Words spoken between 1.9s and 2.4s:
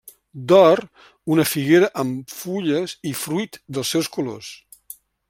amb